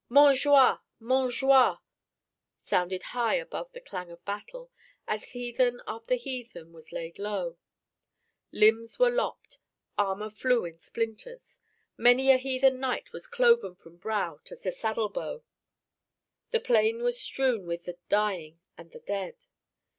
[0.09, 0.79] "Montjoie!
[0.99, 1.77] Montjoie!"
[2.57, 4.71] sounded high above the clang of battle,
[5.07, 7.59] as heathen after heathen was laid low.
[8.51, 9.59] Limbs were lopped,
[9.99, 11.59] armor flew in splinters.
[11.97, 15.43] Many a heathen knight was cloven from brow to saddle bow.
[16.49, 19.35] The plain was strewn with the dying and the dead.